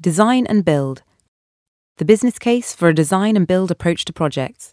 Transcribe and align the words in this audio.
Design 0.00 0.46
and 0.46 0.64
Build 0.64 1.02
The 1.96 2.04
Business 2.04 2.38
Case 2.38 2.72
for 2.72 2.86
a 2.86 2.94
Design 2.94 3.36
and 3.36 3.48
Build 3.48 3.72
Approach 3.72 4.04
to 4.04 4.12
Projects. 4.12 4.72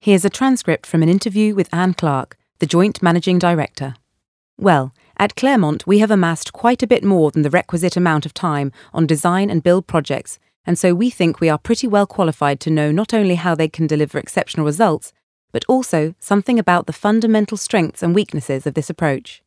Here's 0.00 0.24
a 0.24 0.30
transcript 0.30 0.86
from 0.86 1.02
an 1.02 1.08
interview 1.10 1.54
with 1.54 1.68
Anne 1.74 1.92
Clark, 1.92 2.38
the 2.58 2.64
Joint 2.64 3.02
Managing 3.02 3.38
Director. 3.38 3.96
Well, 4.56 4.94
at 5.18 5.36
Claremont, 5.36 5.86
we 5.86 5.98
have 5.98 6.10
amassed 6.10 6.54
quite 6.54 6.82
a 6.82 6.86
bit 6.86 7.04
more 7.04 7.30
than 7.30 7.42
the 7.42 7.50
requisite 7.50 7.98
amount 7.98 8.24
of 8.24 8.32
time 8.32 8.72
on 8.94 9.06
design 9.06 9.50
and 9.50 9.62
build 9.62 9.86
projects, 9.86 10.38
and 10.64 10.78
so 10.78 10.94
we 10.94 11.10
think 11.10 11.38
we 11.38 11.50
are 11.50 11.58
pretty 11.58 11.86
well 11.86 12.06
qualified 12.06 12.60
to 12.60 12.70
know 12.70 12.90
not 12.90 13.12
only 13.12 13.34
how 13.34 13.54
they 13.54 13.68
can 13.68 13.86
deliver 13.86 14.16
exceptional 14.16 14.64
results, 14.64 15.12
but 15.52 15.66
also 15.68 16.14
something 16.18 16.58
about 16.58 16.86
the 16.86 16.94
fundamental 16.94 17.58
strengths 17.58 18.02
and 18.02 18.14
weaknesses 18.14 18.66
of 18.66 18.72
this 18.72 18.88
approach. 18.88 19.42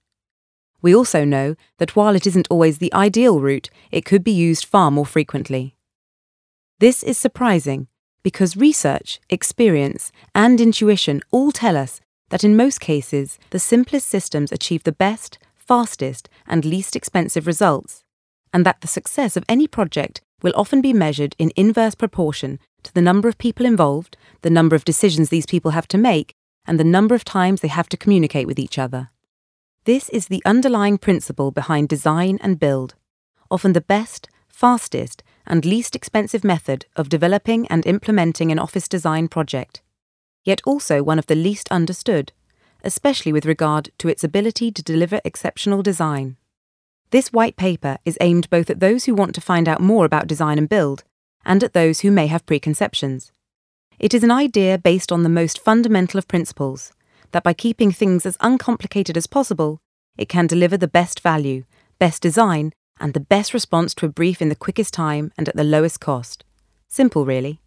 We 0.81 0.95
also 0.95 1.25
know 1.25 1.55
that 1.77 1.95
while 1.95 2.15
it 2.15 2.25
isn't 2.25 2.47
always 2.49 2.77
the 2.77 2.93
ideal 2.93 3.39
route, 3.39 3.69
it 3.91 4.05
could 4.05 4.23
be 4.23 4.31
used 4.31 4.65
far 4.65 4.91
more 4.91 5.05
frequently. 5.05 5.75
This 6.79 7.03
is 7.03 7.17
surprising 7.17 7.87
because 8.23 8.57
research, 8.57 9.19
experience, 9.29 10.11
and 10.33 10.61
intuition 10.61 11.21
all 11.31 11.51
tell 11.51 11.75
us 11.75 11.99
that 12.29 12.43
in 12.43 12.55
most 12.55 12.79
cases, 12.79 13.39
the 13.49 13.59
simplest 13.59 14.07
systems 14.07 14.51
achieve 14.51 14.83
the 14.83 14.91
best, 14.91 15.39
fastest, 15.55 16.29
and 16.47 16.65
least 16.65 16.95
expensive 16.95 17.47
results, 17.47 18.03
and 18.53 18.65
that 18.65 18.81
the 18.81 18.87
success 18.87 19.35
of 19.35 19.43
any 19.49 19.67
project 19.67 20.21
will 20.41 20.53
often 20.55 20.81
be 20.81 20.93
measured 20.93 21.35
in 21.37 21.51
inverse 21.55 21.95
proportion 21.95 22.59
to 22.83 22.93
the 22.93 23.01
number 23.01 23.27
of 23.27 23.37
people 23.37 23.65
involved, 23.65 24.15
the 24.41 24.49
number 24.49 24.75
of 24.75 24.85
decisions 24.85 25.29
these 25.29 25.45
people 25.45 25.71
have 25.71 25.87
to 25.87 25.97
make, 25.97 26.33
and 26.65 26.79
the 26.79 26.83
number 26.83 27.15
of 27.15 27.25
times 27.25 27.61
they 27.61 27.67
have 27.67 27.89
to 27.89 27.97
communicate 27.97 28.47
with 28.47 28.59
each 28.59 28.77
other. 28.77 29.09
This 29.89 30.07
is 30.09 30.27
the 30.27 30.43
underlying 30.45 30.99
principle 30.99 31.49
behind 31.49 31.89
design 31.89 32.37
and 32.43 32.59
build, 32.59 32.93
often 33.49 33.73
the 33.73 33.81
best, 33.81 34.29
fastest, 34.47 35.23
and 35.47 35.65
least 35.65 35.95
expensive 35.95 36.43
method 36.43 36.85
of 36.95 37.09
developing 37.09 37.65
and 37.69 37.83
implementing 37.87 38.51
an 38.51 38.59
office 38.59 38.87
design 38.87 39.27
project, 39.29 39.81
yet 40.45 40.61
also 40.63 41.01
one 41.01 41.17
of 41.17 41.25
the 41.25 41.33
least 41.33 41.71
understood, 41.71 42.33
especially 42.83 43.33
with 43.33 43.47
regard 43.47 43.89
to 43.97 44.09
its 44.09 44.23
ability 44.23 44.71
to 44.73 44.83
deliver 44.83 45.21
exceptional 45.25 45.81
design. 45.81 46.37
This 47.09 47.33
white 47.33 47.55
paper 47.55 47.97
is 48.05 48.15
aimed 48.21 48.47
both 48.51 48.69
at 48.69 48.81
those 48.81 49.05
who 49.05 49.15
want 49.15 49.33
to 49.33 49.41
find 49.41 49.67
out 49.67 49.81
more 49.81 50.05
about 50.05 50.27
design 50.27 50.59
and 50.59 50.69
build, 50.69 51.03
and 51.43 51.63
at 51.63 51.73
those 51.73 52.01
who 52.01 52.11
may 52.11 52.27
have 52.27 52.45
preconceptions. 52.45 53.31
It 53.97 54.13
is 54.13 54.23
an 54.23 54.29
idea 54.29 54.77
based 54.77 55.11
on 55.11 55.23
the 55.23 55.29
most 55.29 55.57
fundamental 55.57 56.19
of 56.19 56.27
principles 56.27 56.91
that 57.31 57.43
by 57.43 57.53
keeping 57.53 57.91
things 57.91 58.25
as 58.25 58.37
uncomplicated 58.39 59.17
as 59.17 59.27
possible, 59.27 59.79
it 60.17 60.29
can 60.29 60.47
deliver 60.47 60.77
the 60.77 60.87
best 60.87 61.21
value, 61.21 61.63
best 61.99 62.21
design, 62.21 62.73
and 62.99 63.13
the 63.13 63.19
best 63.19 63.53
response 63.53 63.93
to 63.95 64.05
a 64.05 64.09
brief 64.09 64.41
in 64.41 64.49
the 64.49 64.55
quickest 64.55 64.93
time 64.93 65.31
and 65.37 65.47
at 65.47 65.55
the 65.55 65.63
lowest 65.63 65.99
cost. 65.99 66.43
Simple, 66.87 67.25
really. 67.25 67.61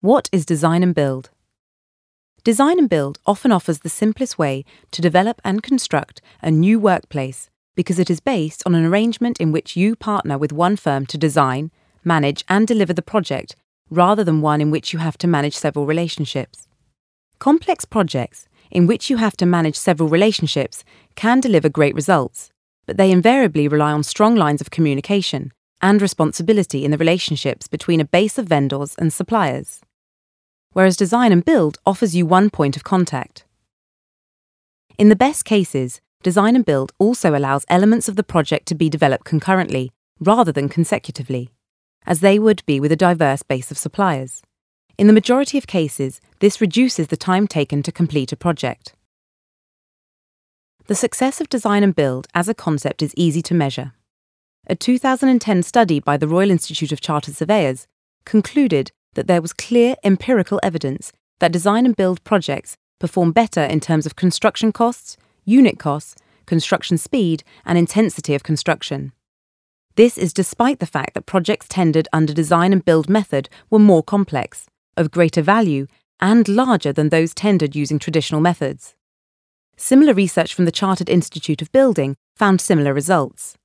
What 0.00 0.28
is 0.32 0.46
design 0.46 0.82
and 0.82 0.94
build? 0.94 1.30
Design 2.44 2.78
and 2.78 2.88
build 2.88 3.18
often 3.24 3.52
offers 3.52 3.80
the 3.80 3.88
simplest 3.88 4.38
way 4.38 4.64
to 4.90 5.00
develop 5.00 5.40
and 5.44 5.62
construct 5.62 6.20
a 6.40 6.50
new 6.50 6.80
workplace 6.80 7.50
because 7.74 7.98
it 7.98 8.10
is 8.10 8.20
based 8.20 8.62
on 8.66 8.74
an 8.74 8.84
arrangement 8.84 9.40
in 9.40 9.52
which 9.52 9.76
you 9.76 9.94
partner 9.94 10.36
with 10.36 10.52
one 10.52 10.76
firm 10.76 11.06
to 11.06 11.16
design, 11.16 11.70
manage, 12.04 12.44
and 12.48 12.66
deliver 12.66 12.92
the 12.92 13.02
project 13.02 13.54
rather 13.90 14.24
than 14.24 14.40
one 14.40 14.60
in 14.60 14.70
which 14.70 14.92
you 14.92 14.98
have 14.98 15.16
to 15.18 15.28
manage 15.28 15.56
several 15.56 15.86
relationships. 15.86 16.66
Complex 17.42 17.84
projects, 17.84 18.46
in 18.70 18.86
which 18.86 19.10
you 19.10 19.16
have 19.16 19.36
to 19.38 19.46
manage 19.46 19.74
several 19.74 20.08
relationships, 20.08 20.84
can 21.16 21.40
deliver 21.40 21.68
great 21.68 21.96
results, 21.96 22.52
but 22.86 22.96
they 22.96 23.10
invariably 23.10 23.66
rely 23.66 23.90
on 23.90 24.04
strong 24.04 24.36
lines 24.36 24.60
of 24.60 24.70
communication 24.70 25.50
and 25.80 26.00
responsibility 26.00 26.84
in 26.84 26.92
the 26.92 26.98
relationships 26.98 27.66
between 27.66 28.00
a 28.00 28.04
base 28.04 28.38
of 28.38 28.46
vendors 28.46 28.94
and 28.96 29.12
suppliers. 29.12 29.80
Whereas 30.72 30.96
design 30.96 31.32
and 31.32 31.44
build 31.44 31.78
offers 31.84 32.14
you 32.14 32.26
one 32.26 32.48
point 32.48 32.76
of 32.76 32.84
contact. 32.84 33.44
In 34.96 35.08
the 35.08 35.16
best 35.16 35.44
cases, 35.44 36.00
design 36.22 36.54
and 36.54 36.64
build 36.64 36.92
also 37.00 37.34
allows 37.34 37.66
elements 37.68 38.08
of 38.08 38.14
the 38.14 38.22
project 38.22 38.66
to 38.66 38.76
be 38.76 38.88
developed 38.88 39.24
concurrently 39.24 39.90
rather 40.20 40.52
than 40.52 40.68
consecutively, 40.68 41.50
as 42.06 42.20
they 42.20 42.38
would 42.38 42.64
be 42.66 42.78
with 42.78 42.92
a 42.92 43.02
diverse 43.08 43.42
base 43.42 43.72
of 43.72 43.78
suppliers. 43.78 44.42
In 44.98 45.06
the 45.06 45.12
majority 45.12 45.58
of 45.58 45.66
cases, 45.66 46.20
this 46.40 46.60
reduces 46.60 47.06
the 47.06 47.16
time 47.16 47.46
taken 47.46 47.82
to 47.82 47.92
complete 47.92 48.32
a 48.32 48.36
project. 48.36 48.94
The 50.86 50.94
success 50.94 51.40
of 51.40 51.48
design 51.48 51.82
and 51.82 51.94
build 51.94 52.26
as 52.34 52.48
a 52.48 52.54
concept 52.54 53.02
is 53.02 53.14
easy 53.16 53.40
to 53.42 53.54
measure. 53.54 53.92
A 54.66 54.74
2010 54.76 55.62
study 55.62 56.00
by 56.00 56.16
the 56.16 56.28
Royal 56.28 56.50
Institute 56.50 56.92
of 56.92 57.00
Chartered 57.00 57.34
Surveyors 57.34 57.86
concluded 58.24 58.92
that 59.14 59.26
there 59.26 59.42
was 59.42 59.52
clear 59.52 59.96
empirical 60.04 60.60
evidence 60.62 61.12
that 61.40 61.52
design 61.52 61.86
and 61.86 61.96
build 61.96 62.22
projects 62.24 62.76
perform 62.98 63.32
better 63.32 63.62
in 63.62 63.80
terms 63.80 64.06
of 64.06 64.16
construction 64.16 64.72
costs, 64.72 65.16
unit 65.44 65.78
costs, 65.78 66.14
construction 66.46 66.98
speed, 66.98 67.42
and 67.64 67.78
intensity 67.78 68.34
of 68.34 68.42
construction. 68.42 69.12
This 69.96 70.16
is 70.16 70.32
despite 70.32 70.78
the 70.78 70.86
fact 70.86 71.14
that 71.14 71.26
projects 71.26 71.66
tendered 71.68 72.08
under 72.12 72.32
design 72.32 72.72
and 72.72 72.84
build 72.84 73.08
method 73.08 73.48
were 73.70 73.78
more 73.78 74.02
complex, 74.02 74.66
of 74.96 75.10
greater 75.10 75.42
value, 75.42 75.86
and 76.20 76.48
larger 76.48 76.92
than 76.92 77.08
those 77.08 77.34
tendered 77.34 77.74
using 77.74 77.98
traditional 77.98 78.40
methods. 78.40 78.94
Similar 79.76 80.14
research 80.14 80.54
from 80.54 80.64
the 80.64 80.72
Chartered 80.72 81.08
Institute 81.08 81.62
of 81.62 81.72
Building 81.72 82.16
found 82.36 82.60
similar 82.60 82.94
results. 82.94 83.56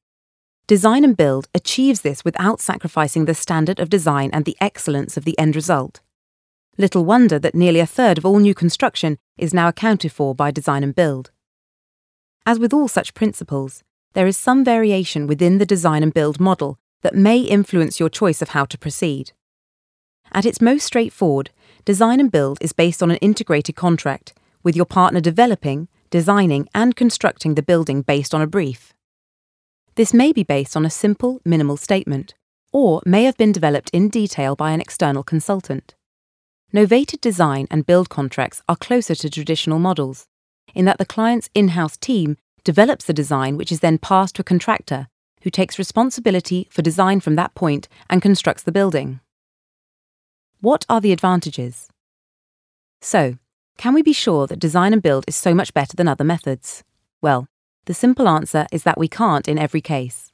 Design 0.67 1.03
and 1.03 1.15
Build 1.15 1.47
achieves 1.53 2.01
this 2.01 2.25
without 2.25 2.59
sacrificing 2.59 3.25
the 3.25 3.33
standard 3.33 3.79
of 3.79 3.89
design 3.89 4.29
and 4.33 4.43
the 4.43 4.57
excellence 4.59 5.15
of 5.15 5.23
the 5.23 5.37
end 5.39 5.55
result. 5.55 6.01
Little 6.77 7.05
wonder 7.05 7.39
that 7.39 7.55
nearly 7.55 7.79
a 7.79 7.85
third 7.85 8.17
of 8.17 8.25
all 8.25 8.39
new 8.39 8.53
construction 8.53 9.17
is 9.37 9.53
now 9.53 9.67
accounted 9.67 10.11
for 10.11 10.35
by 10.35 10.51
Design 10.51 10.83
and 10.83 10.93
Build. 10.93 11.31
As 12.45 12.59
with 12.59 12.73
all 12.73 12.87
such 12.87 13.13
principles, 13.13 13.83
there 14.13 14.27
is 14.27 14.37
some 14.37 14.63
variation 14.63 15.27
within 15.27 15.57
the 15.57 15.65
Design 15.65 16.03
and 16.03 16.13
Build 16.13 16.39
model 16.39 16.77
that 17.01 17.15
may 17.15 17.39
influence 17.39 17.99
your 17.99 18.09
choice 18.09 18.41
of 18.41 18.49
how 18.49 18.65
to 18.65 18.77
proceed. 18.77 19.31
At 20.31 20.45
its 20.45 20.61
most 20.61 20.85
straightforward, 20.85 21.51
Design 21.85 22.19
and 22.19 22.31
Build 22.31 22.57
is 22.61 22.73
based 22.73 23.01
on 23.01 23.11
an 23.11 23.17
integrated 23.17 23.75
contract, 23.75 24.33
with 24.63 24.75
your 24.75 24.85
partner 24.85 25.21
developing, 25.21 25.87
designing, 26.09 26.67
and 26.75 26.95
constructing 26.95 27.55
the 27.55 27.63
building 27.63 28.01
based 28.01 28.33
on 28.35 28.41
a 28.41 28.47
brief. 28.47 28.93
This 29.95 30.13
may 30.13 30.31
be 30.31 30.43
based 30.43 30.75
on 30.75 30.85
a 30.85 30.89
simple, 30.89 31.41
minimal 31.45 31.77
statement, 31.77 32.35
or 32.71 33.01
may 33.05 33.23
have 33.23 33.37
been 33.37 33.51
developed 33.51 33.89
in 33.91 34.09
detail 34.09 34.55
by 34.55 34.71
an 34.71 34.81
external 34.81 35.23
consultant. 35.23 35.95
Novated 36.73 37.21
design 37.21 37.67
and 37.71 37.85
build 37.85 38.09
contracts 38.09 38.61
are 38.67 38.75
closer 38.75 39.15
to 39.15 39.29
traditional 39.29 39.79
models, 39.79 40.27
in 40.75 40.85
that 40.85 40.97
the 40.97 41.05
client's 41.05 41.49
in 41.55 41.69
house 41.69 41.97
team 41.97 42.37
develops 42.63 43.05
the 43.05 43.13
design 43.13 43.55
which 43.55 43.71
is 43.71 43.79
then 43.79 43.97
passed 43.97 44.35
to 44.35 44.41
a 44.41 44.43
contractor 44.43 45.07
who 45.43 45.49
takes 45.49 45.79
responsibility 45.79 46.67
for 46.69 46.81
design 46.81 47.21
from 47.21 47.35
that 47.35 47.55
point 47.55 47.87
and 48.09 48.21
constructs 48.21 48.63
the 48.63 48.71
building. 48.71 49.21
What 50.59 50.87
are 50.89 50.99
the 50.99 51.11
advantages? 51.11 51.87
So, 52.99 53.37
can 53.77 53.93
we 53.93 54.01
be 54.01 54.11
sure 54.11 54.47
that 54.47 54.57
design 54.57 54.91
and 54.91 55.03
build 55.03 55.23
is 55.27 55.35
so 55.35 55.53
much 55.53 55.71
better 55.71 55.95
than 55.95 56.07
other 56.07 56.23
methods? 56.23 56.83
Well, 57.21 57.47
the 57.85 57.93
simple 57.93 58.27
answer 58.27 58.65
is 58.71 58.81
that 58.81 58.97
we 58.97 59.07
can't 59.07 59.47
in 59.47 59.59
every 59.59 59.81
case. 59.81 60.31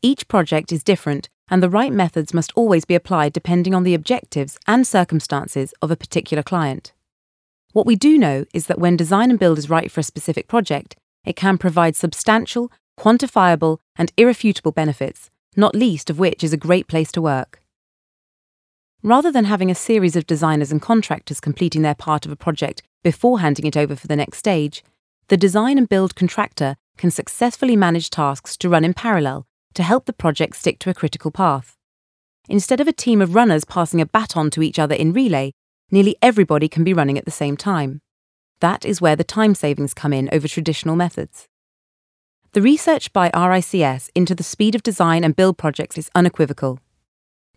Each 0.00 0.26
project 0.28 0.72
is 0.72 0.82
different, 0.82 1.28
and 1.50 1.62
the 1.62 1.68
right 1.68 1.92
methods 1.92 2.32
must 2.32 2.52
always 2.56 2.86
be 2.86 2.94
applied 2.94 3.34
depending 3.34 3.74
on 3.74 3.82
the 3.82 3.92
objectives 3.92 4.58
and 4.66 4.86
circumstances 4.86 5.74
of 5.82 5.90
a 5.90 5.96
particular 5.96 6.42
client. 6.42 6.94
What 7.74 7.84
we 7.84 7.96
do 7.96 8.16
know 8.16 8.46
is 8.54 8.66
that 8.66 8.78
when 8.78 8.96
design 8.96 9.28
and 9.28 9.38
build 9.38 9.58
is 9.58 9.68
right 9.68 9.90
for 9.90 10.00
a 10.00 10.04
specific 10.04 10.48
project, 10.48 10.96
it 11.26 11.36
can 11.36 11.58
provide 11.58 11.96
substantial, 11.96 12.72
quantifiable, 12.98 13.78
and 13.94 14.10
irrefutable 14.16 14.72
benefits, 14.72 15.28
not 15.54 15.74
least 15.74 16.08
of 16.08 16.18
which 16.18 16.42
is 16.42 16.54
a 16.54 16.56
great 16.56 16.88
place 16.88 17.12
to 17.12 17.20
work. 17.20 17.60
Rather 19.02 19.30
than 19.30 19.44
having 19.44 19.70
a 19.70 19.76
series 19.76 20.16
of 20.16 20.26
designers 20.26 20.72
and 20.72 20.82
contractors 20.82 21.38
completing 21.38 21.82
their 21.82 21.94
part 21.94 22.26
of 22.26 22.32
a 22.32 22.36
project 22.36 22.82
before 23.04 23.38
handing 23.38 23.64
it 23.64 23.76
over 23.76 23.94
for 23.94 24.08
the 24.08 24.16
next 24.16 24.38
stage, 24.38 24.82
the 25.28 25.36
design 25.36 25.78
and 25.78 25.88
build 25.88 26.16
contractor 26.16 26.76
can 26.96 27.10
successfully 27.10 27.76
manage 27.76 28.10
tasks 28.10 28.56
to 28.56 28.68
run 28.68 28.84
in 28.84 28.92
parallel 28.92 29.46
to 29.74 29.84
help 29.84 30.06
the 30.06 30.12
project 30.12 30.56
stick 30.56 30.80
to 30.80 30.90
a 30.90 30.94
critical 30.94 31.30
path. 31.30 31.76
Instead 32.48 32.80
of 32.80 32.88
a 32.88 32.92
team 32.92 33.22
of 33.22 33.36
runners 33.36 33.64
passing 33.64 34.00
a 34.00 34.06
baton 34.06 34.50
to 34.50 34.62
each 34.62 34.80
other 34.80 34.96
in 34.96 35.12
relay, 35.12 35.52
nearly 35.92 36.16
everybody 36.20 36.68
can 36.68 36.82
be 36.82 36.94
running 36.94 37.16
at 37.16 37.24
the 37.24 37.30
same 37.30 37.56
time. 37.56 38.00
That 38.58 38.84
is 38.84 39.00
where 39.00 39.14
the 39.14 39.22
time 39.22 39.54
savings 39.54 39.94
come 39.94 40.12
in 40.12 40.28
over 40.32 40.48
traditional 40.48 40.96
methods. 40.96 41.46
The 42.52 42.62
research 42.62 43.12
by 43.12 43.30
RICS 43.30 44.10
into 44.16 44.34
the 44.34 44.42
speed 44.42 44.74
of 44.74 44.82
design 44.82 45.22
and 45.22 45.36
build 45.36 45.56
projects 45.56 45.96
is 45.96 46.10
unequivocal 46.16 46.80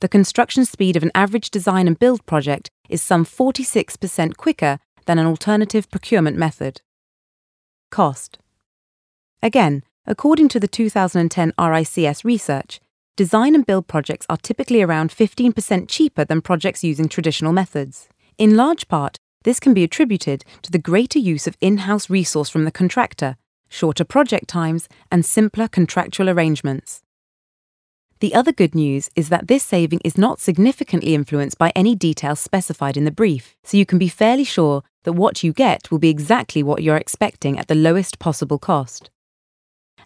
the 0.02 0.10
construction 0.10 0.66
speed 0.66 0.96
of 0.96 1.04
an 1.04 1.12
average 1.16 1.50
design 1.50 1.88
and 1.88 1.98
build 1.98 2.26
project 2.26 2.70
is 2.90 3.02
some 3.02 3.26
46% 3.26 4.38
quicker 4.38 4.78
than 5.06 5.18
an 5.18 5.26
alternative 5.26 5.90
procurement 5.90 6.38
method. 6.38 6.82
Cost. 7.90 8.38
Again, 9.42 9.84
According 10.08 10.50
to 10.50 10.60
the 10.60 10.68
2010 10.68 11.54
RICS 11.60 12.24
research, 12.24 12.80
design 13.16 13.54
and 13.54 13.66
build 13.66 13.88
projects 13.88 14.26
are 14.30 14.38
typically 14.38 14.82
around 14.82 15.12
15% 15.12 15.88
cheaper 15.88 16.26
than 16.26 16.42
projects 16.42 16.84
using 16.84 17.08
traditional 17.08 17.54
methods. 17.54 18.10
In 18.40 18.58
large 18.58 18.88
part, 18.88 19.20
this 19.44 19.60
can 19.60 19.76
be 19.76 19.84
attributed 19.84 20.44
to 20.64 20.72
the 20.72 20.80
greater 20.80 21.20
use 21.20 21.46
of 21.46 21.56
in 21.62 21.78
house 21.80 22.10
resource 22.10 22.50
from 22.50 22.66
the 22.66 22.72
contractor, 22.72 23.38
shorter 23.70 24.04
project 24.04 24.48
times, 24.48 24.90
and 25.12 25.24
simpler 25.24 25.68
contractual 25.68 26.30
arrangements. 26.30 27.04
The 28.22 28.36
other 28.36 28.52
good 28.52 28.76
news 28.76 29.10
is 29.16 29.30
that 29.30 29.48
this 29.48 29.64
saving 29.64 30.00
is 30.06 30.16
not 30.16 30.40
significantly 30.40 31.16
influenced 31.16 31.58
by 31.58 31.72
any 31.76 31.96
details 31.96 32.40
specified 32.40 32.96
in 32.96 33.04
the 33.04 33.12
brief, 33.12 33.58
so 33.64 33.78
you 33.78 33.86
can 33.86 33.98
be 33.98 34.08
fairly 34.08 34.44
sure 34.44 34.84
that 35.06 35.14
what 35.14 35.44
you 35.44 35.52
get 35.52 35.90
will 35.90 35.98
be 35.98 36.10
exactly 36.10 36.62
what 36.62 36.84
you're 36.84 36.98
expecting 36.98 37.58
at 37.58 37.68
the 37.68 37.74
lowest 37.74 38.20
possible 38.20 38.60
cost. 38.60 39.10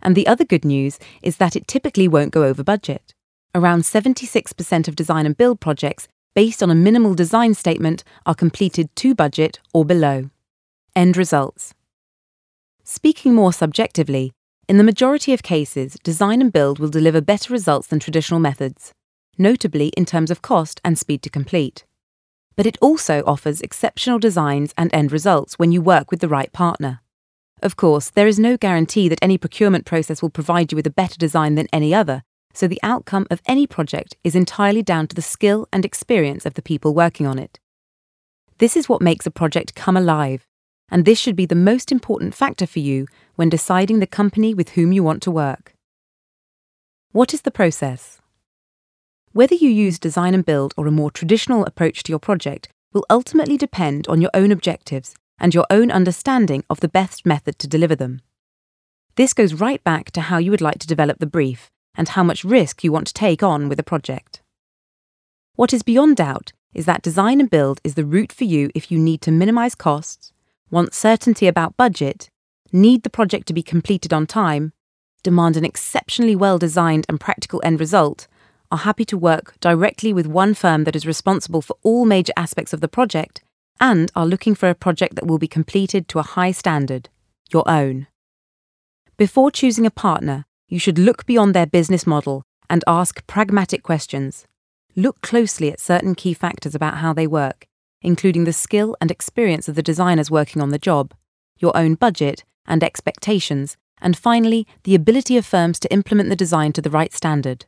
And 0.01 0.15
the 0.15 0.27
other 0.27 0.45
good 0.45 0.63
news 0.63 0.97
is 1.21 1.35
that 1.37 1.57
it 1.57 1.67
typically 1.67 2.07
won't 2.07 2.31
go 2.31 2.45
over 2.45 2.63
budget. 2.63 3.13
Around 3.53 3.81
76% 3.81 4.87
of 4.87 4.95
design 4.95 5.25
and 5.25 5.35
build 5.35 5.59
projects 5.59 6.07
based 6.33 6.63
on 6.63 6.71
a 6.71 6.75
minimal 6.75 7.15
design 7.15 7.53
statement 7.53 8.05
are 8.25 8.33
completed 8.33 8.95
to 8.95 9.13
budget 9.13 9.59
or 9.73 9.83
below. 9.83 10.29
End 10.95 11.17
results. 11.17 11.73
Speaking 12.85 13.35
more 13.35 13.51
subjectively, 13.51 14.31
in 14.67 14.77
the 14.77 14.83
majority 14.83 15.31
of 15.31 15.43
cases, 15.43 15.97
design 16.03 16.41
and 16.41 16.51
build 16.51 16.79
will 16.79 16.89
deliver 16.89 17.21
better 17.21 17.53
results 17.53 17.87
than 17.87 17.99
traditional 17.99 18.39
methods, 18.39 18.93
notably 19.37 19.89
in 19.89 20.05
terms 20.05 20.31
of 20.31 20.41
cost 20.41 20.81
and 20.83 20.97
speed 20.97 21.21
to 21.21 21.29
complete. 21.29 21.85
But 22.55 22.65
it 22.65 22.77
also 22.81 23.21
offers 23.27 23.61
exceptional 23.61 24.17
designs 24.17 24.73
and 24.75 24.93
end 24.93 25.11
results 25.11 25.59
when 25.59 25.71
you 25.71 25.81
work 25.81 26.09
with 26.09 26.19
the 26.19 26.27
right 26.27 26.51
partner. 26.51 27.01
Of 27.61 27.75
course, 27.75 28.09
there 28.09 28.27
is 28.27 28.39
no 28.39 28.57
guarantee 28.57 29.07
that 29.07 29.19
any 29.21 29.37
procurement 29.37 29.85
process 29.85 30.21
will 30.21 30.29
provide 30.31 30.71
you 30.71 30.75
with 30.75 30.87
a 30.87 30.91
better 31.01 31.17
design 31.17 31.55
than 31.55 31.67
any 31.71 31.93
other, 31.93 32.23
so 32.53 32.67
the 32.67 32.79
outcome 32.81 33.27
of 33.29 33.41
any 33.45 33.67
project 33.67 34.15
is 34.23 34.35
entirely 34.35 34.81
down 34.81 35.07
to 35.07 35.15
the 35.15 35.21
skill 35.21 35.67
and 35.71 35.85
experience 35.85 36.45
of 36.45 36.55
the 36.55 36.61
people 36.61 36.93
working 36.93 37.27
on 37.27 37.37
it. 37.37 37.59
This 38.57 38.75
is 38.75 38.89
what 38.89 39.01
makes 39.01 39.25
a 39.27 39.31
project 39.31 39.75
come 39.75 39.97
alive 39.97 40.47
and 40.89 41.05
this 41.05 41.19
should 41.19 41.35
be 41.35 41.45
the 41.45 41.55
most 41.55 41.91
important 41.91 42.35
factor 42.35 42.67
for 42.67 42.79
you 42.79 43.07
when 43.35 43.49
deciding 43.49 43.99
the 43.99 44.07
company 44.07 44.53
with 44.53 44.69
whom 44.69 44.91
you 44.91 45.03
want 45.03 45.21
to 45.23 45.31
work. 45.31 45.73
What 47.11 47.33
is 47.33 47.41
the 47.41 47.51
process? 47.51 48.21
Whether 49.31 49.55
you 49.55 49.69
use 49.69 49.99
design 49.99 50.33
and 50.33 50.45
build 50.45 50.73
or 50.77 50.87
a 50.87 50.91
more 50.91 51.11
traditional 51.11 51.65
approach 51.65 52.03
to 52.03 52.11
your 52.11 52.19
project 52.19 52.69
will 52.93 53.05
ultimately 53.09 53.57
depend 53.57 54.07
on 54.07 54.21
your 54.21 54.31
own 54.33 54.51
objectives 54.51 55.15
and 55.39 55.53
your 55.53 55.65
own 55.69 55.91
understanding 55.91 56.63
of 56.69 56.79
the 56.79 56.87
best 56.87 57.25
method 57.25 57.59
to 57.59 57.67
deliver 57.67 57.95
them. 57.95 58.21
This 59.15 59.33
goes 59.33 59.53
right 59.53 59.83
back 59.83 60.11
to 60.11 60.21
how 60.21 60.37
you 60.37 60.51
would 60.51 60.61
like 60.61 60.79
to 60.79 60.87
develop 60.87 61.19
the 61.19 61.25
brief 61.25 61.69
and 61.95 62.09
how 62.09 62.23
much 62.23 62.43
risk 62.43 62.83
you 62.83 62.91
want 62.91 63.07
to 63.07 63.13
take 63.13 63.41
on 63.43 63.69
with 63.69 63.79
a 63.79 63.83
project. 63.83 64.41
What 65.55 65.73
is 65.73 65.83
beyond 65.83 66.17
doubt 66.17 66.51
is 66.73 66.85
that 66.85 67.01
design 67.01 67.39
and 67.39 67.49
build 67.49 67.79
is 67.83 67.95
the 67.95 68.05
route 68.05 68.33
for 68.33 68.43
you 68.43 68.69
if 68.75 68.91
you 68.91 68.99
need 68.99 69.21
to 69.21 69.31
minimize 69.31 69.75
costs, 69.75 70.33
want 70.71 70.93
certainty 70.93 71.47
about 71.47 71.77
budget, 71.77 72.29
need 72.71 73.03
the 73.03 73.09
project 73.09 73.47
to 73.47 73.53
be 73.53 73.63
completed 73.63 74.13
on 74.13 74.25
time, 74.25 74.73
demand 75.23 75.57
an 75.57 75.65
exceptionally 75.65 76.35
well 76.35 76.57
designed 76.57 77.05
and 77.07 77.19
practical 77.19 77.61
end 77.63 77.79
result, 77.79 78.27
are 78.71 78.79
happy 78.79 79.05
to 79.05 79.17
work 79.17 79.55
directly 79.59 80.11
with 80.11 80.27
one 80.27 80.53
firm 80.53 80.83
that 80.83 80.95
is 80.95 81.05
responsible 81.05 81.61
for 81.61 81.77
all 81.83 82.05
major 82.05 82.33
aspects 82.35 82.73
of 82.73 82.81
the 82.81 82.87
project, 82.87 83.41
and 83.79 84.11
are 84.15 84.25
looking 84.25 84.55
for 84.55 84.69
a 84.69 84.75
project 84.75 85.15
that 85.15 85.27
will 85.27 85.37
be 85.37 85.47
completed 85.47 86.07
to 86.07 86.19
a 86.19 86.23
high 86.23 86.51
standard, 86.51 87.09
your 87.51 87.69
own. 87.69 88.07
Before 89.17 89.51
choosing 89.51 89.85
a 89.85 89.91
partner, 89.91 90.45
you 90.67 90.79
should 90.79 90.97
look 90.97 91.25
beyond 91.25 91.53
their 91.53 91.67
business 91.67 92.07
model 92.07 92.43
and 92.69 92.83
ask 92.87 93.25
pragmatic 93.27 93.83
questions. 93.83 94.45
Look 94.95 95.21
closely 95.21 95.71
at 95.71 95.79
certain 95.79 96.15
key 96.15 96.33
factors 96.33 96.73
about 96.73 96.97
how 96.97 97.13
they 97.13 97.27
work 97.27 97.67
including 98.05 98.43
the 98.43 98.53
skill 98.53 98.95
and 99.01 99.11
experience 99.11 99.67
of 99.67 99.75
the 99.75 99.83
designers 99.83 100.31
working 100.31 100.61
on 100.61 100.69
the 100.69 100.79
job, 100.79 101.13
your 101.57 101.75
own 101.75 101.95
budget 101.95 102.43
and 102.65 102.83
expectations, 102.83 103.77
and 104.01 104.17
finally, 104.17 104.67
the 104.83 104.95
ability 104.95 105.37
of 105.37 105.45
firms 105.45 105.79
to 105.79 105.91
implement 105.91 106.29
the 106.29 106.35
design 106.35 106.71
to 106.73 106.81
the 106.81 106.89
right 106.89 107.13
standard. 107.13 107.65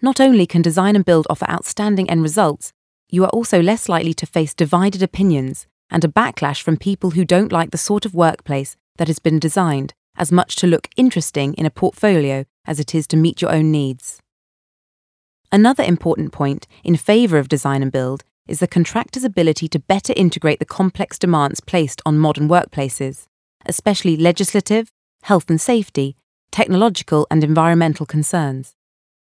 Not 0.00 0.20
only 0.20 0.46
can 0.46 0.62
design 0.62 0.96
and 0.96 1.04
build 1.04 1.26
offer 1.30 1.48
outstanding 1.48 2.08
end 2.08 2.22
results, 2.22 2.72
you 3.08 3.24
are 3.24 3.30
also 3.30 3.62
less 3.62 3.88
likely 3.88 4.14
to 4.14 4.26
face 4.26 4.54
divided 4.54 5.02
opinions 5.02 5.66
and 5.90 6.04
a 6.04 6.08
backlash 6.08 6.62
from 6.62 6.76
people 6.76 7.10
who 7.10 7.24
don't 7.24 7.52
like 7.52 7.70
the 7.70 7.78
sort 7.78 8.04
of 8.04 8.14
workplace 8.14 8.76
that 8.96 9.08
has 9.08 9.18
been 9.18 9.38
designed 9.38 9.94
as 10.16 10.32
much 10.32 10.56
to 10.56 10.66
look 10.66 10.88
interesting 10.96 11.54
in 11.54 11.66
a 11.66 11.70
portfolio 11.70 12.44
as 12.66 12.80
it 12.80 12.94
is 12.94 13.06
to 13.08 13.16
meet 13.16 13.42
your 13.42 13.52
own 13.52 13.70
needs. 13.70 14.20
Another 15.52 15.84
important 15.84 16.32
point 16.32 16.66
in 16.82 16.96
favour 16.96 17.38
of 17.38 17.48
design 17.48 17.82
and 17.82 17.92
build 17.92 18.24
is 18.46 18.60
the 18.60 18.66
contractor's 18.66 19.24
ability 19.24 19.68
to 19.68 19.78
better 19.78 20.12
integrate 20.16 20.58
the 20.58 20.64
complex 20.64 21.18
demands 21.18 21.60
placed 21.60 22.02
on 22.04 22.18
modern 22.18 22.48
workplaces, 22.48 23.26
especially 23.66 24.16
legislative, 24.16 24.90
health 25.22 25.48
and 25.48 25.60
safety, 25.60 26.16
technological, 26.50 27.26
and 27.30 27.42
environmental 27.42 28.06
concerns. 28.06 28.74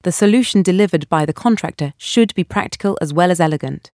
The 0.03 0.13
solution 0.13 0.63
delivered 0.63 1.09
by 1.09 1.27
the 1.27 1.33
contractor 1.33 1.93
should 1.99 2.35
be 2.35 2.45
practical 2.45 2.97
as 3.01 3.13
well 3.13 3.31
as 3.31 3.41
elegant. 3.41 3.91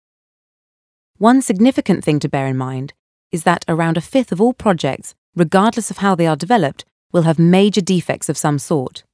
One 1.18 1.42
significant 1.42 2.02
thing 2.02 2.18
to 2.20 2.28
bear 2.28 2.46
in 2.46 2.56
mind 2.56 2.94
is 3.30 3.44
that 3.44 3.64
around 3.68 3.96
a 3.96 4.00
fifth 4.00 4.32
of 4.32 4.40
all 4.40 4.52
projects, 4.52 5.14
regardless 5.36 5.90
of 5.90 5.98
how 5.98 6.14
they 6.14 6.26
are 6.26 6.36
developed, 6.36 6.84
will 7.12 7.22
have 7.22 7.38
major 7.38 7.80
defects 7.80 8.28
of 8.28 8.36
some 8.36 8.58
sort. 8.58 9.04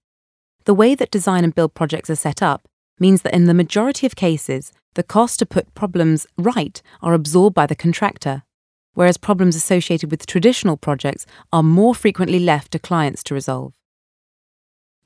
The 0.64 0.74
way 0.74 0.94
that 0.94 1.10
design 1.10 1.44
and 1.44 1.54
build 1.54 1.74
projects 1.74 2.08
are 2.08 2.16
set 2.16 2.42
up 2.42 2.66
means 2.98 3.22
that 3.22 3.34
in 3.34 3.44
the 3.44 3.54
majority 3.54 4.06
of 4.06 4.16
cases, 4.16 4.72
the 4.98 5.04
costs 5.04 5.36
to 5.36 5.46
put 5.46 5.72
problems 5.76 6.26
right 6.36 6.82
are 7.02 7.14
absorbed 7.14 7.54
by 7.54 7.66
the 7.66 7.76
contractor, 7.76 8.42
whereas 8.94 9.16
problems 9.16 9.54
associated 9.54 10.10
with 10.10 10.26
traditional 10.26 10.76
projects 10.76 11.24
are 11.52 11.62
more 11.62 11.94
frequently 11.94 12.40
left 12.40 12.72
to 12.72 12.80
clients 12.80 13.22
to 13.22 13.32
resolve. 13.32 13.74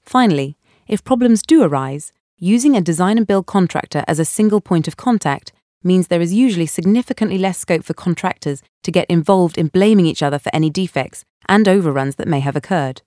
Finally, 0.00 0.56
if 0.88 1.04
problems 1.04 1.42
do 1.42 1.62
arise, 1.62 2.14
using 2.38 2.74
a 2.74 2.80
design 2.80 3.18
and 3.18 3.26
build 3.26 3.44
contractor 3.44 4.02
as 4.08 4.18
a 4.18 4.24
single 4.24 4.62
point 4.62 4.88
of 4.88 4.96
contact 4.96 5.52
means 5.84 6.06
there 6.06 6.22
is 6.22 6.32
usually 6.32 6.64
significantly 6.64 7.36
less 7.36 7.58
scope 7.58 7.84
for 7.84 7.92
contractors 7.92 8.62
to 8.82 8.90
get 8.90 9.10
involved 9.10 9.58
in 9.58 9.66
blaming 9.66 10.06
each 10.06 10.22
other 10.22 10.38
for 10.38 10.48
any 10.54 10.70
defects 10.70 11.22
and 11.50 11.68
overruns 11.68 12.14
that 12.14 12.26
may 12.26 12.40
have 12.40 12.56
occurred. 12.56 13.02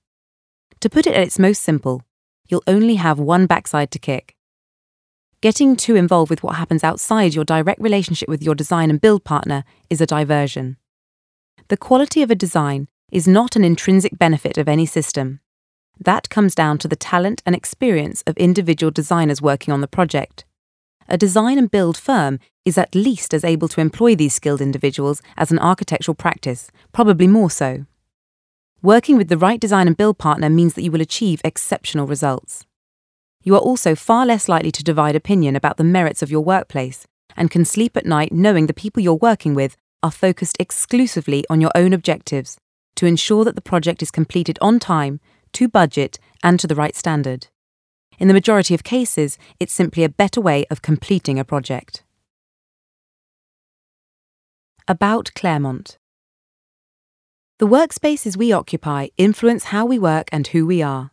To 0.81 0.89
put 0.91 1.07
it 1.07 1.15
at 1.15 1.23
its 1.23 1.39
most 1.39 1.63
simple, 1.63 2.03
you'll 2.47 2.61
only 2.67 2.97
have 2.97 3.17
one 3.17 3.47
backside 3.47 3.89
to 3.89 3.97
kick. 3.97 4.34
Getting 5.45 5.75
too 5.75 5.95
involved 5.95 6.31
with 6.31 6.41
what 6.41 6.55
happens 6.55 6.83
outside 6.83 7.35
your 7.35 7.45
direct 7.45 7.79
relationship 7.79 8.27
with 8.27 8.41
your 8.41 8.55
design 8.55 8.89
and 8.89 8.99
build 8.99 9.23
partner 9.23 9.63
is 9.91 10.01
a 10.01 10.07
diversion. 10.07 10.77
The 11.67 11.77
quality 11.77 12.23
of 12.23 12.31
a 12.31 12.41
design 12.43 12.87
is 13.11 13.27
not 13.27 13.55
an 13.55 13.63
intrinsic 13.63 14.17
benefit 14.17 14.57
of 14.57 14.67
any 14.67 14.87
system. 14.87 15.41
That 15.99 16.31
comes 16.31 16.55
down 16.55 16.79
to 16.79 16.87
the 16.87 16.95
talent 16.95 17.43
and 17.45 17.55
experience 17.55 18.23
of 18.25 18.35
individual 18.37 18.89
designers 18.89 19.39
working 19.39 19.71
on 19.71 19.81
the 19.81 19.87
project. 19.87 20.45
A 21.07 21.15
design 21.15 21.59
and 21.59 21.69
build 21.69 21.95
firm 21.95 22.39
is 22.65 22.79
at 22.79 22.95
least 22.95 23.31
as 23.31 23.43
able 23.43 23.67
to 23.67 23.81
employ 23.81 24.15
these 24.15 24.33
skilled 24.33 24.61
individuals 24.61 25.21
as 25.37 25.51
an 25.51 25.59
architectural 25.59 26.15
practice, 26.15 26.71
probably 26.91 27.27
more 27.27 27.51
so. 27.51 27.85
Working 28.81 29.15
with 29.15 29.27
the 29.27 29.37
right 29.37 29.59
design 29.59 29.85
and 29.85 29.95
build 29.95 30.17
partner 30.17 30.49
means 30.49 30.73
that 30.73 30.81
you 30.81 30.89
will 30.89 31.01
achieve 31.01 31.39
exceptional 31.43 32.07
results 32.07 32.65
you 33.45 33.55
are 33.55 33.59
also 33.59 33.95
far 33.95 34.25
less 34.25 34.49
likely 34.49 34.71
to 34.71 34.83
divide 34.83 35.15
opinion 35.15 35.55
about 35.55 35.77
the 35.77 35.83
merits 35.83 36.21
of 36.21 36.31
your 36.31 36.43
workplace 36.43 37.05
and 37.37 37.51
can 37.51 37.63
sleep 37.63 37.95
at 37.95 38.05
night 38.05 38.33
knowing 38.33 38.65
the 38.65 38.73
people 38.73 39.01
you're 39.01 39.13
working 39.13 39.53
with 39.53 39.77
are 40.01 40.11
focused 40.11 40.57
exclusively 40.59 41.45
on 41.49 41.61
your 41.61 41.71
own 41.75 41.93
objectives 41.93 42.57
to 42.95 43.05
ensure 43.05 43.45
that 43.45 43.55
the 43.55 43.61
project 43.61 44.01
is 44.01 44.09
completed 44.09 44.57
on 44.61 44.79
time, 44.79 45.19
to 45.53 45.67
budget, 45.67 46.17
and 46.43 46.59
to 46.59 46.67
the 46.67 46.75
right 46.75 46.95
standard. 46.95 47.47
In 48.17 48.27
the 48.27 48.33
majority 48.33 48.73
of 48.73 48.83
cases, 48.83 49.37
it's 49.59 49.73
simply 49.73 50.03
a 50.03 50.09
better 50.09 50.41
way 50.41 50.65
of 50.71 50.81
completing 50.81 51.37
a 51.37 51.45
project. 51.45 52.03
About 54.87 55.31
Claremont. 55.35 55.97
The 57.59 57.67
workspaces 57.67 58.37
we 58.37 58.51
occupy 58.51 59.07
influence 59.17 59.65
how 59.65 59.85
we 59.85 59.99
work 59.99 60.29
and 60.31 60.47
who 60.47 60.65
we 60.65 60.81
are. 60.81 61.11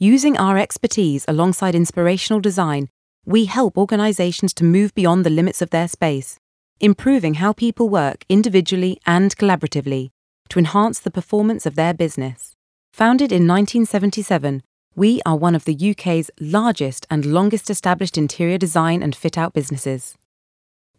Using 0.00 0.36
our 0.36 0.56
expertise 0.56 1.24
alongside 1.26 1.74
inspirational 1.74 2.38
design, 2.38 2.88
we 3.26 3.46
help 3.46 3.76
organisations 3.76 4.54
to 4.54 4.62
move 4.62 4.94
beyond 4.94 5.26
the 5.26 5.30
limits 5.30 5.60
of 5.60 5.70
their 5.70 5.88
space, 5.88 6.38
improving 6.78 7.34
how 7.34 7.52
people 7.52 7.88
work 7.88 8.24
individually 8.28 9.00
and 9.06 9.36
collaboratively 9.36 10.10
to 10.50 10.58
enhance 10.60 11.00
the 11.00 11.10
performance 11.10 11.66
of 11.66 11.74
their 11.74 11.92
business. 11.92 12.54
Founded 12.92 13.32
in 13.32 13.48
1977, 13.48 14.62
we 14.94 15.20
are 15.26 15.34
one 15.34 15.56
of 15.56 15.64
the 15.64 15.90
UK's 15.90 16.30
largest 16.38 17.04
and 17.10 17.26
longest 17.26 17.68
established 17.68 18.16
interior 18.16 18.56
design 18.56 19.02
and 19.02 19.16
fit 19.16 19.36
out 19.36 19.52
businesses. 19.52 20.16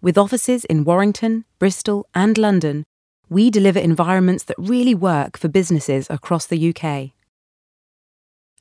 With 0.02 0.18
offices 0.18 0.66
in 0.66 0.84
Warrington, 0.84 1.46
Bristol, 1.58 2.06
and 2.14 2.38
London, 2.38 2.84
we 3.30 3.50
deliver 3.50 3.80
environments 3.80 4.44
that 4.44 4.58
really 4.60 4.94
work 4.94 5.38
for 5.38 5.48
businesses 5.48 6.08
across 6.10 6.46
the 6.46 6.76
UK. 6.76 7.12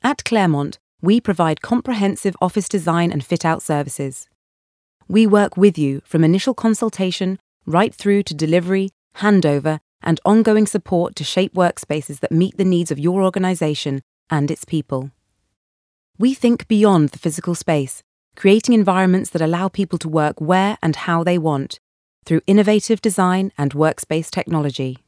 At 0.01 0.23
Claremont, 0.23 0.79
we 1.01 1.19
provide 1.19 1.61
comprehensive 1.61 2.35
office 2.41 2.69
design 2.69 3.11
and 3.11 3.23
fit 3.23 3.43
out 3.43 3.61
services. 3.61 4.27
We 5.07 5.27
work 5.27 5.57
with 5.57 5.77
you 5.77 6.01
from 6.05 6.23
initial 6.23 6.53
consultation 6.53 7.39
right 7.65 7.93
through 7.93 8.23
to 8.23 8.33
delivery, 8.33 8.89
handover, 9.17 9.79
and 10.01 10.19
ongoing 10.23 10.65
support 10.65 11.15
to 11.17 11.23
shape 11.23 11.53
workspaces 11.53 12.19
that 12.21 12.31
meet 12.31 12.57
the 12.57 12.65
needs 12.65 12.91
of 12.91 12.99
your 12.99 13.23
organisation 13.23 14.01
and 14.29 14.49
its 14.49 14.63
people. 14.63 15.11
We 16.17 16.33
think 16.33 16.67
beyond 16.67 17.09
the 17.09 17.19
physical 17.19 17.55
space, 17.55 18.01
creating 18.35 18.75
environments 18.75 19.29
that 19.31 19.41
allow 19.41 19.67
people 19.67 19.99
to 19.99 20.09
work 20.09 20.39
where 20.39 20.77
and 20.81 20.95
how 20.95 21.23
they 21.23 21.37
want 21.37 21.79
through 22.25 22.41
innovative 22.47 23.01
design 23.01 23.51
and 23.57 23.73
workspace 23.73 24.29
technology. 24.29 24.99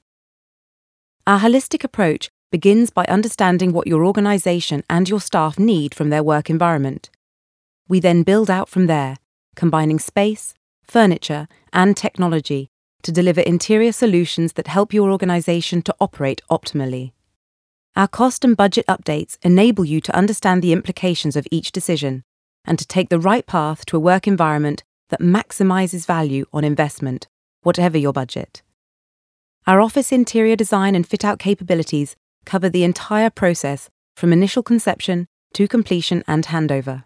Our 1.25 1.39
holistic 1.39 1.83
approach 1.83 2.29
begins 2.51 2.89
by 2.89 3.05
understanding 3.05 3.71
what 3.71 3.87
your 3.87 4.05
organisation 4.05 4.83
and 4.89 5.07
your 5.07 5.21
staff 5.21 5.57
need 5.57 5.95
from 5.95 6.09
their 6.09 6.23
work 6.23 6.49
environment. 6.49 7.09
We 7.87 7.99
then 7.99 8.23
build 8.23 8.49
out 8.49 8.69
from 8.69 8.87
there, 8.87 9.17
combining 9.55 9.99
space, 9.99 10.53
furniture, 10.83 11.47
and 11.71 11.95
technology 11.95 12.69
to 13.03 13.11
deliver 13.11 13.41
interior 13.41 13.91
solutions 13.91 14.53
that 14.53 14.67
help 14.67 14.93
your 14.93 15.11
organisation 15.11 15.81
to 15.83 15.95
operate 15.99 16.41
optimally. 16.51 17.13
Our 17.95 18.07
cost 18.07 18.45
and 18.45 18.55
budget 18.55 18.85
updates 18.87 19.37
enable 19.41 19.85
you 19.85 19.99
to 20.01 20.15
understand 20.15 20.61
the 20.61 20.73
implications 20.73 21.35
of 21.35 21.47
each 21.51 21.71
decision 21.71 22.23
and 22.65 22.77
to 22.77 22.87
take 22.87 23.09
the 23.09 23.19
right 23.19 23.45
path 23.45 23.85
to 23.87 23.97
a 23.97 23.99
work 23.99 24.27
environment 24.27 24.83
that 25.09 25.19
maximises 25.19 26.05
value 26.05 26.45
on 26.53 26.63
investment, 26.63 27.27
whatever 27.63 27.97
your 27.97 28.13
budget. 28.13 28.61
Our 29.67 29.81
office 29.81 30.11
interior 30.11 30.55
design 30.55 30.95
and 30.95 31.07
fit 31.07 31.25
out 31.25 31.39
capabilities 31.39 32.15
cover 32.45 32.69
the 32.69 32.83
entire 32.83 33.29
process 33.29 33.89
from 34.15 34.33
initial 34.33 34.63
conception 34.63 35.27
to 35.53 35.67
completion 35.67 36.23
and 36.27 36.47
handover. 36.47 37.03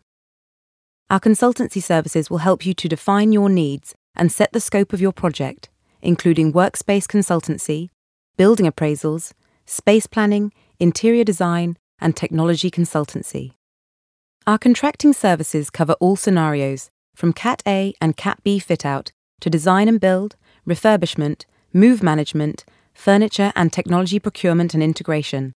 Our 1.10 1.20
consultancy 1.20 1.82
services 1.82 2.30
will 2.30 2.40
help 2.40 2.66
you 2.66 2.74
to 2.74 2.90
define 2.90 3.32
your 3.32 3.50
needs 3.50 3.94
and 4.16 4.32
set 4.32 4.54
the 4.54 4.60
scope 4.60 4.94
of 4.94 5.02
your 5.02 5.12
project, 5.12 5.70
including 6.02 6.54
workspace 6.54 7.06
consultancy, 7.06 7.90
building 8.38 8.66
appraisals, 8.66 9.34
space 9.66 10.08
planning, 10.08 10.52
interior 10.80 11.24
design, 11.24 11.78
and 12.00 12.16
technology 12.16 12.72
consultancy. 12.72 13.54
Our 14.48 14.58
contracting 14.58 15.14
services 15.14 15.70
cover 15.70 15.94
all 16.00 16.16
scenarios, 16.16 16.90
from 17.16 17.34
Cat 17.34 17.64
A 17.66 17.94
and 18.02 18.18
Cat 18.18 18.40
B 18.44 18.60
fit 18.60 18.86
out 18.86 19.12
to 19.40 19.50
design 19.50 19.88
and 19.88 20.00
build, 20.00 20.36
refurbishment, 20.68 21.46
move 21.74 22.04
management, 22.04 22.66
furniture 22.96 23.54
and 23.56 23.72
technology 23.72 24.18
procurement 24.18 24.74
and 24.74 24.82
integration. 24.82 25.54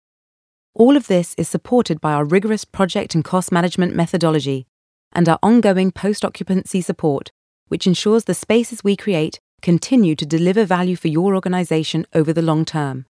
All 0.74 0.98
of 0.98 1.08
this 1.08 1.34
is 1.38 1.48
supported 1.48 2.02
by 2.02 2.12
our 2.14 2.26
rigorous 2.26 2.66
project 2.66 3.16
and 3.16 3.24
cost 3.24 3.52
management 3.52 3.96
methodology 3.96 4.68
and 5.14 5.30
our 5.30 5.40
ongoing 5.42 5.92
post 5.92 6.26
occupancy 6.26 6.82
support, 6.82 7.32
which 7.70 7.88
ensures 7.88 8.26
the 8.26 8.34
spaces 8.34 8.84
we 8.84 8.96
create 8.96 9.40
continue 9.62 10.16
to 10.16 10.26
deliver 10.26 10.66
value 10.66 10.96
for 10.96 11.08
your 11.08 11.34
organisation 11.34 12.06
over 12.14 12.34
the 12.34 12.42
long 12.42 12.66
term. 12.66 13.06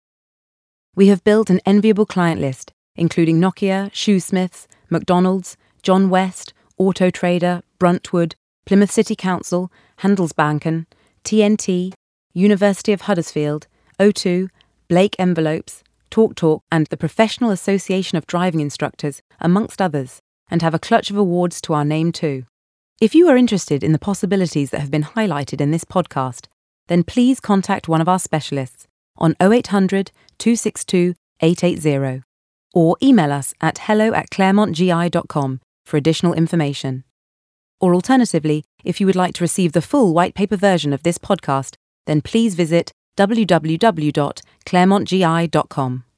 We 0.94 1.08
have 1.08 1.24
built 1.24 1.50
an 1.50 1.60
enviable 1.64 2.06
client 2.06 2.40
list, 2.40 2.72
including 2.96 3.40
Nokia, 3.40 3.90
Shoosmiths, 3.92 4.66
McDonald's, 4.90 5.56
John 5.82 6.10
West, 6.10 6.52
Auto 6.76 7.10
Trader, 7.10 7.62
Bruntwood, 7.78 8.34
Plymouth 8.66 8.90
City 8.90 9.16
Council, 9.16 9.70
Handelsbanken, 10.00 10.86
TNT, 11.24 11.92
University 12.32 12.92
of 12.92 13.02
Huddersfield, 13.02 13.66
O2, 13.98 14.48
Blake 14.88 15.16
Envelopes, 15.18 15.82
TalkTalk, 16.10 16.60
and 16.70 16.86
the 16.86 16.96
Professional 16.96 17.50
Association 17.50 18.16
of 18.16 18.26
Driving 18.26 18.60
Instructors, 18.60 19.22
amongst 19.40 19.80
others, 19.80 20.20
and 20.50 20.62
have 20.62 20.74
a 20.74 20.78
clutch 20.78 21.10
of 21.10 21.16
awards 21.16 21.60
to 21.62 21.74
our 21.74 21.84
name 21.84 22.12
too. 22.12 22.44
If 23.00 23.14
you 23.14 23.28
are 23.28 23.36
interested 23.36 23.82
in 23.82 23.92
the 23.92 23.98
possibilities 23.98 24.70
that 24.70 24.80
have 24.80 24.90
been 24.90 25.02
highlighted 25.02 25.60
in 25.60 25.70
this 25.70 25.84
podcast, 25.84 26.46
then 26.88 27.02
please 27.02 27.40
contact 27.40 27.88
one 27.88 28.00
of 28.00 28.08
our 28.08 28.18
specialists 28.18 28.86
on 29.16 29.34
0800 29.40 30.10
262 30.38 31.14
880 31.40 32.22
or 32.74 32.96
email 33.02 33.32
us 33.32 33.54
at 33.60 33.78
hello 33.78 34.12
at 34.12 34.30
claremontgi.com 34.30 35.60
for 35.84 35.96
additional 35.96 36.34
information. 36.34 37.04
Or 37.80 37.94
alternatively, 37.94 38.64
if 38.82 39.00
you 39.00 39.06
would 39.06 39.16
like 39.16 39.34
to 39.34 39.44
receive 39.44 39.72
the 39.72 39.82
full 39.82 40.14
white 40.14 40.34
paper 40.34 40.56
version 40.56 40.92
of 40.92 41.02
this 41.02 41.18
podcast, 41.18 41.74
then 42.06 42.20
please 42.20 42.54
visit 42.54 42.92
www.claremontgi.com. 43.16 46.13